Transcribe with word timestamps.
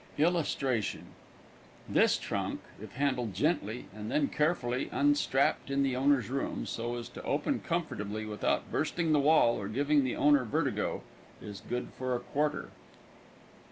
This 1.87 2.17
trunk, 2.17 2.61
if 2.81 2.93
handled 2.93 3.35
gently 3.35 3.85
and 3.95 4.09
then 4.09 4.29
carefully 4.29 4.89
unstrapped 4.91 5.69
in 5.69 5.83
the 5.83 5.95
owner's 5.95 6.31
room, 6.31 6.65
so 6.65 6.95
as 6.95 7.07
to 7.09 7.21
open 7.21 7.59
comfortably 7.59 8.25
without 8.25 8.71
bursting 8.71 9.11
the 9.11 9.19
wall 9.19 9.57
or 9.57 9.67
giving 9.67 10.03
the 10.03 10.15
owner 10.15 10.43
vertigo, 10.43 11.03
is 11.39 11.61
good 11.61 11.89
for 11.99 12.15
a 12.15 12.19
quarter. 12.19 12.69